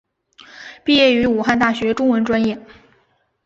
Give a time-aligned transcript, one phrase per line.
[0.83, 2.59] 毕业于武汉大学中文专业。